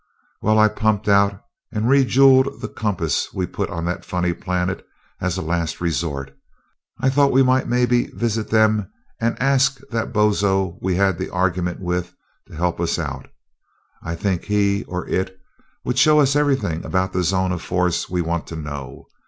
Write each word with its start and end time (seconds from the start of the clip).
"Well, 0.41 0.57
I 0.57 0.67
pumped 0.67 1.07
out 1.07 1.39
and 1.71 1.87
rejeweled 1.87 2.59
the 2.61 2.67
compass 2.67 3.31
we 3.35 3.45
put 3.45 3.69
on 3.69 3.85
that 3.85 4.03
funny 4.03 4.33
planet 4.33 4.83
as 5.19 5.37
a 5.37 5.43
last 5.43 5.79
resort, 5.79 6.35
I 6.99 7.11
thought 7.11 7.31
we 7.31 7.43
might 7.43 7.67
maybe 7.67 8.05
visit 8.07 8.49
them 8.49 8.91
and 9.19 9.39
ask 9.39 9.79
that 9.91 10.11
bozo 10.11 10.79
we 10.81 10.95
had 10.95 11.19
the 11.19 11.29
argument 11.29 11.81
with 11.81 12.15
to 12.47 12.55
help 12.55 12.79
us 12.79 12.97
out. 12.97 13.27
I 14.01 14.15
think 14.15 14.45
he 14.45 14.83
or 14.85 15.07
it 15.07 15.37
would 15.85 15.99
show 15.99 16.19
us 16.19 16.35
everything 16.35 16.83
about 16.83 17.13
the 17.13 17.21
zone 17.21 17.51
of 17.51 17.61
force 17.61 18.09
we 18.09 18.23
want 18.23 18.47
to 18.47 18.55
know. 18.55 19.05